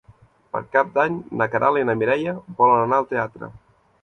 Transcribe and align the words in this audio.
Per 0.53 0.61
Cap 0.75 0.87
d'Any 0.95 1.19
na 1.41 1.47
Queralt 1.57 1.83
i 1.83 1.87
na 1.91 1.95
Mireia 2.01 2.35
volen 2.63 2.79
anar 2.87 3.01
al 3.03 3.09
teatre. 3.15 3.53